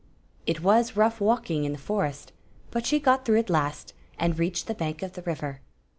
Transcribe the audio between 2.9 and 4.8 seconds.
got through at last, and reached the